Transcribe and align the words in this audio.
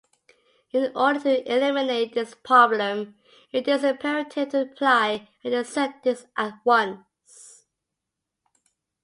In 0.71 0.91
order 0.95 1.19
to 1.19 1.53
eliminate 1.55 2.15
this 2.15 2.33
problem, 2.33 3.17
it 3.51 3.67
is 3.67 3.83
imperative 3.83 4.49
to 4.49 4.61
apply 4.61 5.27
antiseptics 5.45 6.25
at 6.35 6.53
once. 6.65 7.67